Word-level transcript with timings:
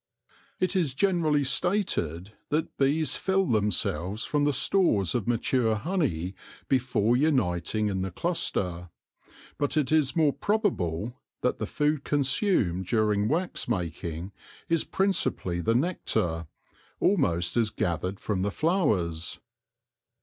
It 0.59 0.75
is 0.75 0.95
generally 0.95 1.43
stated 1.43 2.31
that 2.49 2.75
bees 2.75 3.15
fill 3.15 3.45
themselves 3.45 4.25
from 4.25 4.45
the 4.45 4.51
stores 4.51 5.13
of 5.13 5.27
mature 5.27 5.75
honey 5.75 6.33
before 6.67 7.15
uniting 7.15 7.85
in 7.87 8.01
the 8.01 8.09
cluster; 8.09 8.89
but 9.59 9.77
it 9.77 9.91
is 9.91 10.15
more 10.15 10.33
probable 10.33 11.21
that 11.41 11.59
the 11.59 11.67
food 11.67 12.03
consumed 12.03 12.87
during 12.87 13.27
wax 13.27 13.67
making 13.69 14.31
is 14.69 14.83
principally 14.83 15.61
the 15.61 15.75
nectar, 15.75 16.47
almost 16.99 17.55
as 17.55 17.69
gathered 17.69 18.19
from 18.19 18.41
the 18.41 18.49
flowers. 18.49 19.39